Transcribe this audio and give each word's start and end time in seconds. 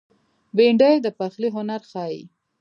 بېنډۍ 0.55 0.95
د 1.01 1.07
پخلي 1.19 1.49
هنر 1.55 1.81
ښيي 1.91 2.21